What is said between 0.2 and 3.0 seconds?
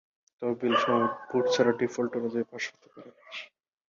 তবে বিল সমূহ ভোট ছাড়া ডিফল্ট অনুযায়ী পাস হতে